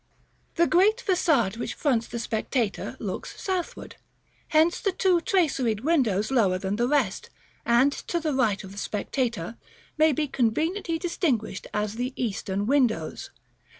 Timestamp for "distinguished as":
10.97-11.97